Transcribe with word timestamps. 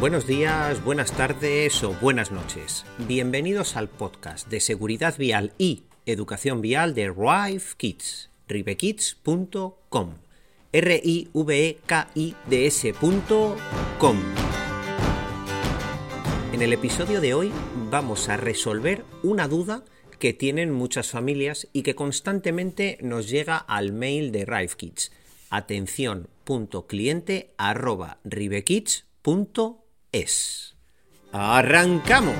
Buenos 0.00 0.26
días, 0.26 0.82
buenas 0.82 1.12
tardes 1.12 1.84
o 1.84 1.92
buenas 1.92 2.32
noches. 2.32 2.86
Bienvenidos 3.06 3.76
al 3.76 3.90
podcast 3.90 4.48
de 4.48 4.58
seguridad 4.60 5.18
vial 5.18 5.52
y 5.58 5.82
educación 6.06 6.62
vial 6.62 6.94
de 6.94 7.10
Rive 7.10 7.62
Kids, 7.76 8.30
rivekids.com. 8.48 10.14
r 10.72 11.00
i 11.04 11.28
v 11.34 11.68
e 11.68 11.78
k 11.84 12.08
i 12.14 12.34
d 12.48 12.66
s.com. 12.66 14.18
En 16.54 16.62
el 16.62 16.72
episodio 16.72 17.20
de 17.20 17.34
hoy 17.34 17.52
vamos 17.90 18.30
a 18.30 18.38
resolver 18.38 19.04
una 19.22 19.48
duda 19.48 19.84
que 20.18 20.32
tienen 20.32 20.72
muchas 20.72 21.10
familias 21.10 21.68
y 21.74 21.82
que 21.82 21.94
constantemente 21.94 22.96
nos 23.02 23.28
llega 23.28 23.58
al 23.58 23.92
mail 23.92 24.32
de 24.32 24.46
Rive 24.46 24.76
Kids. 24.78 25.12
Es. 30.12 30.76
¡Arrancamos! 31.32 32.34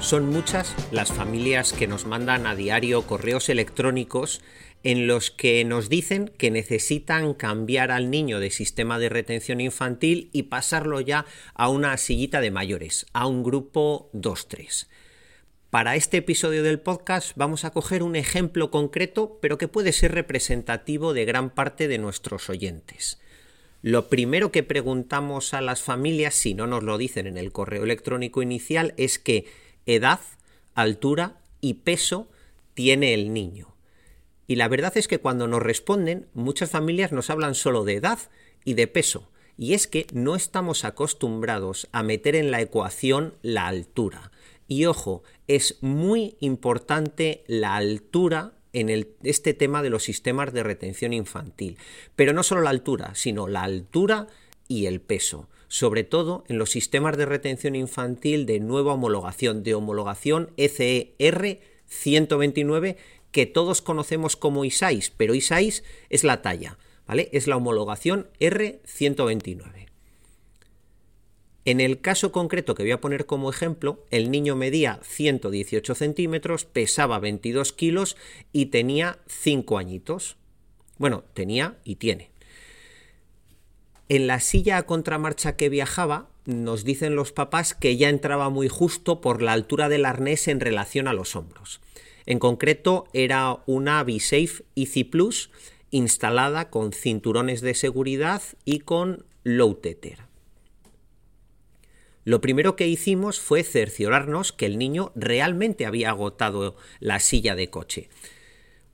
Son 0.00 0.28
muchas 0.28 0.74
las 0.90 1.12
familias 1.12 1.72
que 1.72 1.86
nos 1.86 2.06
mandan 2.06 2.46
a 2.46 2.54
diario 2.54 3.06
correos 3.06 3.48
electrónicos 3.48 4.42
en 4.82 5.06
los 5.06 5.30
que 5.30 5.64
nos 5.64 5.88
dicen 5.88 6.30
que 6.36 6.50
necesitan 6.50 7.32
cambiar 7.32 7.90
al 7.90 8.10
niño 8.10 8.38
de 8.38 8.50
sistema 8.50 8.98
de 8.98 9.08
retención 9.08 9.62
infantil 9.62 10.28
y 10.32 10.44
pasarlo 10.44 11.00
ya 11.00 11.24
a 11.54 11.70
una 11.70 11.96
sillita 11.96 12.42
de 12.42 12.50
mayores, 12.50 13.06
a 13.14 13.26
un 13.26 13.42
grupo 13.42 14.10
2-3. 14.12 14.88
Para 15.70 15.96
este 15.96 16.18
episodio 16.18 16.62
del 16.62 16.80
podcast 16.80 17.32
vamos 17.36 17.64
a 17.64 17.70
coger 17.70 18.02
un 18.02 18.14
ejemplo 18.14 18.70
concreto, 18.70 19.38
pero 19.40 19.56
que 19.56 19.68
puede 19.68 19.92
ser 19.92 20.12
representativo 20.12 21.14
de 21.14 21.24
gran 21.24 21.48
parte 21.48 21.88
de 21.88 21.96
nuestros 21.96 22.50
oyentes. 22.50 23.18
Lo 23.84 24.08
primero 24.08 24.50
que 24.50 24.62
preguntamos 24.62 25.52
a 25.52 25.60
las 25.60 25.82
familias, 25.82 26.34
si 26.34 26.54
no 26.54 26.66
nos 26.66 26.82
lo 26.82 26.96
dicen 26.96 27.26
en 27.26 27.36
el 27.36 27.52
correo 27.52 27.84
electrónico 27.84 28.40
inicial, 28.40 28.94
es 28.96 29.18
qué 29.18 29.44
edad, 29.84 30.20
altura 30.74 31.42
y 31.60 31.74
peso 31.74 32.30
tiene 32.72 33.12
el 33.12 33.34
niño. 33.34 33.76
Y 34.46 34.56
la 34.56 34.68
verdad 34.68 34.96
es 34.96 35.06
que 35.06 35.18
cuando 35.18 35.48
nos 35.48 35.62
responden, 35.62 36.28
muchas 36.32 36.70
familias 36.70 37.12
nos 37.12 37.28
hablan 37.28 37.54
solo 37.54 37.84
de 37.84 37.96
edad 37.96 38.18
y 38.64 38.72
de 38.72 38.86
peso. 38.86 39.30
Y 39.58 39.74
es 39.74 39.86
que 39.86 40.06
no 40.14 40.34
estamos 40.34 40.86
acostumbrados 40.86 41.86
a 41.92 42.02
meter 42.02 42.36
en 42.36 42.50
la 42.50 42.62
ecuación 42.62 43.34
la 43.42 43.66
altura. 43.66 44.32
Y 44.66 44.86
ojo, 44.86 45.24
es 45.46 45.76
muy 45.82 46.38
importante 46.40 47.44
la 47.48 47.76
altura 47.76 48.54
en 48.74 49.06
este 49.22 49.54
tema 49.54 49.82
de 49.82 49.90
los 49.90 50.04
sistemas 50.04 50.52
de 50.52 50.62
retención 50.62 51.12
infantil. 51.12 51.78
Pero 52.16 52.32
no 52.32 52.42
solo 52.42 52.60
la 52.60 52.70
altura, 52.70 53.14
sino 53.14 53.48
la 53.48 53.62
altura 53.62 54.26
y 54.68 54.86
el 54.86 55.00
peso, 55.00 55.48
sobre 55.68 56.04
todo 56.04 56.44
en 56.48 56.58
los 56.58 56.70
sistemas 56.70 57.16
de 57.16 57.26
retención 57.26 57.74
infantil 57.76 58.46
de 58.46 58.60
nueva 58.60 58.94
homologación, 58.94 59.62
de 59.62 59.74
homologación 59.74 60.50
ECER 60.56 61.60
129, 61.86 62.96
que 63.30 63.46
todos 63.46 63.82
conocemos 63.82 64.36
como 64.36 64.64
ISAIS, 64.64 65.10
pero 65.10 65.34
ISAIS 65.34 65.84
es 66.10 66.24
la 66.24 66.42
talla, 66.42 66.78
¿vale? 67.06 67.28
Es 67.32 67.46
la 67.46 67.56
homologación 67.56 68.28
R129. 68.40 69.83
En 71.66 71.80
el 71.80 72.00
caso 72.00 72.30
concreto 72.30 72.74
que 72.74 72.82
voy 72.82 72.92
a 72.92 73.00
poner 73.00 73.24
como 73.24 73.48
ejemplo, 73.48 74.04
el 74.10 74.30
niño 74.30 74.54
medía 74.54 75.00
118 75.02 75.94
centímetros, 75.94 76.66
pesaba 76.66 77.18
22 77.18 77.72
kilos 77.72 78.16
y 78.52 78.66
tenía 78.66 79.18
5 79.26 79.78
añitos. 79.78 80.36
Bueno, 80.98 81.24
tenía 81.32 81.78
y 81.84 81.96
tiene. 81.96 82.30
En 84.10 84.26
la 84.26 84.40
silla 84.40 84.76
a 84.76 84.82
contramarcha 84.82 85.56
que 85.56 85.70
viajaba, 85.70 86.28
nos 86.44 86.84
dicen 86.84 87.16
los 87.16 87.32
papás 87.32 87.72
que 87.72 87.96
ya 87.96 88.10
entraba 88.10 88.50
muy 88.50 88.68
justo 88.68 89.22
por 89.22 89.40
la 89.40 89.52
altura 89.52 89.88
del 89.88 90.04
arnés 90.04 90.48
en 90.48 90.60
relación 90.60 91.08
a 91.08 91.14
los 91.14 91.34
hombros. 91.34 91.80
En 92.26 92.38
concreto, 92.38 93.06
era 93.14 93.62
una 93.66 94.04
B-Safe 94.04 94.64
Easy 94.76 95.04
Plus 95.04 95.50
instalada 95.90 96.68
con 96.68 96.92
cinturones 96.92 97.62
de 97.62 97.74
seguridad 97.74 98.42
y 98.66 98.80
con 98.80 99.24
low 99.42 99.74
tether. 99.74 100.23
Lo 102.24 102.40
primero 102.40 102.74
que 102.74 102.88
hicimos 102.88 103.38
fue 103.38 103.62
cerciorarnos 103.62 104.52
que 104.52 104.66
el 104.66 104.78
niño 104.78 105.12
realmente 105.14 105.84
había 105.84 106.10
agotado 106.10 106.76
la 107.00 107.20
silla 107.20 107.54
de 107.54 107.68
coche. 107.68 108.08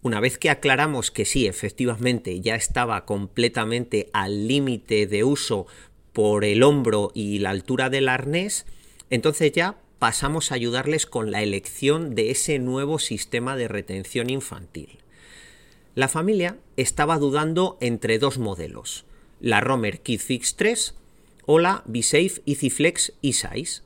Una 0.00 0.20
vez 0.20 0.38
que 0.38 0.50
aclaramos 0.50 1.10
que 1.10 1.24
sí, 1.24 1.48
efectivamente, 1.48 2.40
ya 2.40 2.54
estaba 2.54 3.04
completamente 3.04 4.08
al 4.12 4.46
límite 4.46 5.08
de 5.08 5.24
uso 5.24 5.66
por 6.12 6.44
el 6.44 6.62
hombro 6.62 7.10
y 7.14 7.40
la 7.40 7.50
altura 7.50 7.90
del 7.90 8.08
arnés, 8.08 8.64
entonces 9.10 9.50
ya 9.50 9.76
pasamos 9.98 10.52
a 10.52 10.54
ayudarles 10.54 11.06
con 11.06 11.32
la 11.32 11.42
elección 11.42 12.14
de 12.14 12.30
ese 12.30 12.60
nuevo 12.60 13.00
sistema 13.00 13.56
de 13.56 13.66
retención 13.66 14.30
infantil. 14.30 14.98
La 15.96 16.08
familia 16.08 16.58
estaba 16.76 17.18
dudando 17.18 17.76
entre 17.80 18.18
dos 18.20 18.38
modelos, 18.38 19.06
la 19.40 19.60
Romer 19.60 20.00
KidFix 20.00 20.54
3 20.54 20.94
Hola, 21.48 21.84
BeSafe, 21.86 22.42
EasyFlex 22.44 23.12
y 23.22 23.34
Size. 23.34 23.82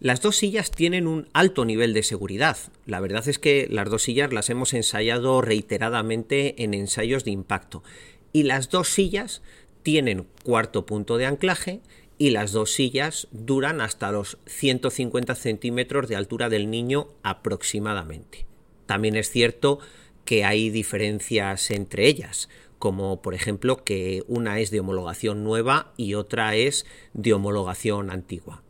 Las 0.00 0.20
dos 0.22 0.34
sillas 0.34 0.72
tienen 0.72 1.06
un 1.06 1.28
alto 1.32 1.64
nivel 1.64 1.94
de 1.94 2.02
seguridad. 2.02 2.56
La 2.84 2.98
verdad 2.98 3.28
es 3.28 3.38
que 3.38 3.68
las 3.70 3.88
dos 3.88 4.02
sillas 4.02 4.32
las 4.32 4.50
hemos 4.50 4.74
ensayado 4.74 5.40
reiteradamente 5.40 6.64
en 6.64 6.74
ensayos 6.74 7.24
de 7.24 7.30
impacto. 7.30 7.84
Y 8.32 8.42
las 8.42 8.70
dos 8.70 8.88
sillas 8.88 9.40
tienen 9.84 10.26
cuarto 10.42 10.84
punto 10.84 11.16
de 11.16 11.26
anclaje 11.26 11.80
y 12.18 12.30
las 12.30 12.50
dos 12.50 12.72
sillas 12.72 13.28
duran 13.30 13.80
hasta 13.80 14.10
los 14.10 14.38
150 14.46 15.36
centímetros 15.36 16.08
de 16.08 16.16
altura 16.16 16.48
del 16.48 16.72
niño 16.72 17.06
aproximadamente. 17.22 18.46
También 18.86 19.14
es 19.14 19.30
cierto 19.30 19.78
que 20.24 20.44
hay 20.44 20.70
diferencias 20.70 21.70
entre 21.70 22.08
ellas 22.08 22.48
como 22.80 23.20
por 23.20 23.34
ejemplo 23.34 23.84
que 23.84 24.24
una 24.26 24.58
es 24.58 24.72
de 24.72 24.80
homologación 24.80 25.44
nueva 25.44 25.92
y 25.96 26.14
otra 26.14 26.56
es 26.56 26.86
de 27.12 27.34
homologación 27.34 28.10
antigua. 28.10 28.62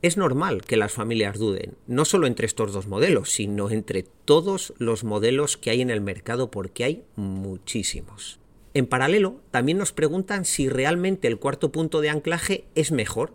Es 0.00 0.16
normal 0.16 0.62
que 0.62 0.78
las 0.78 0.92
familias 0.92 1.38
duden, 1.38 1.76
no 1.86 2.04
solo 2.04 2.26
entre 2.26 2.46
estos 2.46 2.72
dos 2.72 2.88
modelos, 2.88 3.30
sino 3.30 3.70
entre 3.70 4.02
todos 4.02 4.72
los 4.78 5.04
modelos 5.04 5.56
que 5.56 5.70
hay 5.70 5.82
en 5.82 5.90
el 5.90 6.00
mercado, 6.00 6.50
porque 6.50 6.82
hay 6.82 7.04
muchísimos. 7.14 8.40
En 8.74 8.86
paralelo, 8.86 9.40
también 9.50 9.76
nos 9.78 9.92
preguntan 9.92 10.46
si 10.46 10.70
realmente 10.70 11.28
el 11.28 11.38
cuarto 11.38 11.70
punto 11.70 12.00
de 12.00 12.08
anclaje 12.08 12.64
es 12.74 12.90
mejor. 12.90 13.34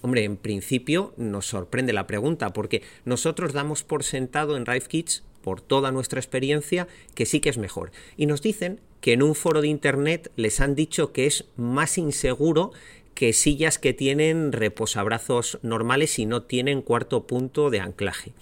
Hombre, 0.00 0.24
en 0.24 0.38
principio 0.38 1.12
nos 1.18 1.46
sorprende 1.46 1.92
la 1.92 2.06
pregunta, 2.06 2.54
porque 2.54 2.82
nosotros 3.04 3.52
damos 3.52 3.84
por 3.84 4.02
sentado 4.02 4.56
en 4.56 4.64
Rive 4.64 4.86
Kids 4.88 5.24
por 5.42 5.60
toda 5.60 5.92
nuestra 5.92 6.20
experiencia, 6.20 6.88
que 7.14 7.26
sí 7.26 7.40
que 7.40 7.50
es 7.50 7.58
mejor. 7.58 7.92
Y 8.16 8.26
nos 8.26 8.42
dicen 8.42 8.80
que 9.00 9.12
en 9.12 9.22
un 9.22 9.34
foro 9.34 9.62
de 9.62 9.68
Internet 9.68 10.30
les 10.36 10.60
han 10.60 10.74
dicho 10.74 11.12
que 11.12 11.26
es 11.26 11.46
más 11.56 11.98
inseguro 11.98 12.72
que 13.14 13.32
sillas 13.32 13.78
que 13.78 13.92
tienen 13.92 14.52
reposabrazos 14.52 15.58
normales 15.62 16.18
y 16.18 16.26
no 16.26 16.42
tienen 16.42 16.82
cuarto 16.82 17.26
punto 17.26 17.70
de 17.70 17.80
anclaje. 17.80 18.32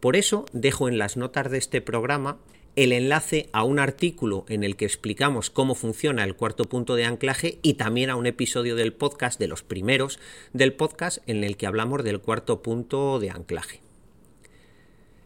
Por 0.00 0.16
eso 0.16 0.46
dejo 0.52 0.88
en 0.88 0.98
las 0.98 1.16
notas 1.16 1.50
de 1.50 1.58
este 1.58 1.80
programa 1.80 2.38
el 2.76 2.92
enlace 2.92 3.48
a 3.52 3.64
un 3.64 3.80
artículo 3.80 4.44
en 4.48 4.62
el 4.62 4.76
que 4.76 4.84
explicamos 4.84 5.50
cómo 5.50 5.74
funciona 5.74 6.22
el 6.22 6.36
cuarto 6.36 6.64
punto 6.64 6.94
de 6.94 7.04
anclaje 7.04 7.58
y 7.60 7.74
también 7.74 8.08
a 8.08 8.14
un 8.14 8.26
episodio 8.26 8.76
del 8.76 8.92
podcast, 8.92 9.40
de 9.40 9.48
los 9.48 9.64
primeros 9.64 10.20
del 10.52 10.72
podcast, 10.72 11.18
en 11.26 11.42
el 11.42 11.56
que 11.56 11.66
hablamos 11.66 12.04
del 12.04 12.20
cuarto 12.20 12.62
punto 12.62 13.18
de 13.18 13.30
anclaje. 13.30 13.87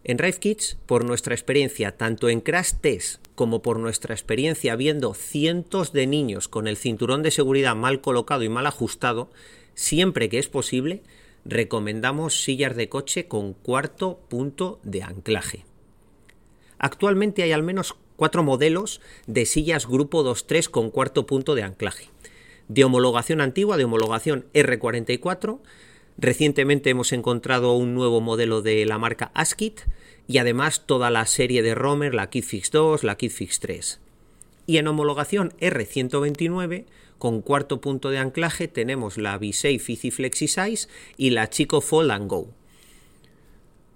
En 0.05 0.19
Rive 0.19 0.39
Kids, 0.39 0.79
por 0.87 1.05
nuestra 1.05 1.35
experiencia 1.35 1.97
tanto 1.97 2.29
en 2.29 2.41
Crash 2.41 2.73
Test 2.81 3.25
como 3.37 3.63
por 3.63 3.79
nuestra 3.79 4.15
experiencia 4.15 4.75
viendo 4.75 5.15
cientos 5.15 5.93
de 5.93 6.09
niños 6.09 6.49
con 6.49 6.67
el 6.67 6.77
cinturón 6.77 7.23
de 7.23 7.31
seguridad 7.31 7.77
mal 7.77 8.01
colocado 8.01 8.43
y 8.43 8.49
mal 8.49 8.67
ajustado, 8.67 9.31
siempre 9.75 10.29
que 10.29 10.39
es 10.39 10.49
posible, 10.49 11.03
recomendamos 11.45 12.43
sillas 12.43 12.75
de 12.75 12.89
coche 12.89 13.29
con 13.29 13.53
cuarto 13.53 14.19
punto 14.29 14.81
de 14.83 15.05
anclaje. 15.05 15.65
Actualmente 16.79 17.45
hay 17.45 17.53
al 17.53 17.63
menos 17.63 17.95
cuatro 18.17 18.43
modelos 18.43 19.01
de 19.29 19.47
sillas 19.47 19.87
grupo 19.87 20.25
2-3 20.25 20.69
con 20.69 20.91
cuarto 20.91 21.27
punto 21.27 21.55
de 21.55 21.63
anclaje. 21.63 22.09
De 22.67 22.83
homologación 22.83 23.41
antigua, 23.41 23.77
de 23.77 23.85
homologación 23.85 24.47
R44, 24.53 25.61
Recientemente 26.23 26.89
hemos 26.89 27.13
encontrado 27.13 27.73
un 27.73 27.95
nuevo 27.95 28.21
modelo 28.21 28.63
de 28.63 28.87
la 28.87 28.97
marca 28.97 29.33
Askit 29.35 29.81
y 30.29 30.39
además 30.39 30.87
toda 30.87 31.11
la 31.11 31.27
serie 31.27 31.63
de 31.63 31.75
Romer, 31.75 32.15
la 32.15 32.31
KitFix 32.31 32.71
2, 32.71 33.03
la 33.03 33.17
KitFix 33.17 33.59
3. 33.59 34.01
Y 34.67 34.77
en 34.77 34.87
homologación 34.87 35.53
R129, 35.59 36.85
con 37.19 37.43
cuarto 37.43 37.81
punto 37.81 38.11
de 38.11 38.19
anclaje, 38.19 38.69
tenemos 38.69 39.19
la 39.19 39.37
B-Safe 39.37 39.83
Easy 39.89 40.13
Flexi 40.13 40.47
y 41.17 41.31
la 41.31 41.51
Chico 41.51 41.81
Fold 41.81 42.13
and 42.13 42.31
Go. 42.31 42.55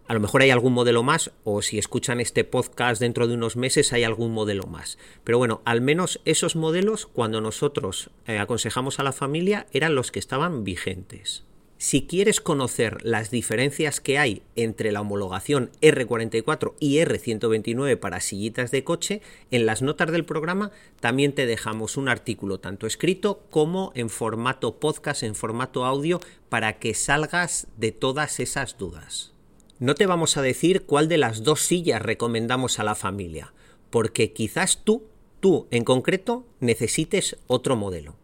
A 0.09 0.15
lo 0.15 0.19
mejor 0.19 0.43
hay 0.43 0.51
algún 0.51 0.73
modelo 0.73 1.05
más 1.05 1.31
o 1.45 1.63
si 1.63 1.79
escuchan 1.79 2.21
este 2.21 2.43
podcast 2.43 3.01
dentro 3.01 3.29
de 3.29 3.35
unos 3.35 3.55
meses 3.55 3.93
hay 3.93 4.03
algún 4.03 4.33
modelo 4.33 4.67
más. 4.67 4.99
Pero 5.23 5.39
bueno, 5.39 5.63
al 5.65 5.81
menos 5.81 6.21
esos 6.25 6.57
modelos 6.57 7.07
cuando 7.07 7.41
nosotros 7.41 8.11
eh, 8.27 8.39
aconsejamos 8.39 8.99
a 8.99 9.05
la 9.05 9.13
familia 9.13 9.69
eran 9.73 9.95
los 9.95 10.11
que 10.11 10.19
estaban 10.19 10.65
vigentes. 10.65 11.47
Si 11.79 12.07
quieres 12.07 12.41
conocer 12.41 13.05
las 13.05 13.31
diferencias 13.31 14.01
que 14.01 14.19
hay 14.19 14.43
entre 14.57 14.93
la 14.93 15.03
homologación 15.03 15.71
R44 15.83 16.73
y 16.81 16.97
R129 16.97 17.99
para 17.99 18.21
sillitas 18.21 18.71
de 18.71 18.83
coche, 18.83 19.21
en 19.51 19.67
las 19.67 19.83
notas 19.83 20.11
del 20.11 20.25
programa 20.25 20.71
también 21.01 21.35
te 21.35 21.45
dejamos 21.45 21.99
un 21.99 22.09
artículo 22.09 22.61
tanto 22.61 22.87
escrito 22.87 23.43
como 23.51 23.93
en 23.95 24.09
formato 24.09 24.81
podcast, 24.81 25.23
en 25.23 25.35
formato 25.35 25.85
audio, 25.85 26.19
para 26.49 26.79
que 26.79 26.95
salgas 26.95 27.67
de 27.77 27.93
todas 27.93 28.41
esas 28.41 28.79
dudas. 28.79 29.35
No 29.79 29.95
te 29.95 30.07
vamos 30.07 30.39
a 30.39 30.43
decir 30.43 30.87
cuál 30.87 31.09
de 31.09 31.19
las 31.19 31.43
dos 31.43 31.61
sillas 31.61 32.01
recomendamos 32.01 32.79
a 32.79 32.85
la 32.85 32.95
familia, 32.95 33.53
porque 33.91 34.33
quizás 34.33 34.83
tú, 34.83 35.05
tú 35.41 35.67
en 35.71 35.85
concreto, 35.85 36.47
necesites 36.59 37.37
otro 37.47 37.77
modelo. 37.77 38.17